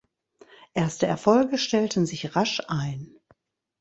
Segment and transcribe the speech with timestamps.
[0.73, 3.19] Erste Erfolge stellten sich rasch ein.